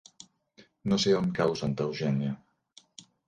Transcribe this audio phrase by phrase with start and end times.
[0.93, 2.31] No sé on cau Santa Eugènia.